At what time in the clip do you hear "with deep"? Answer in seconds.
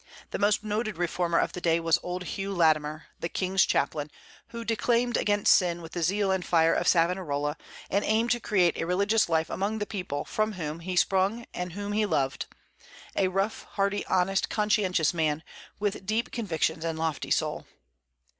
15.79-16.31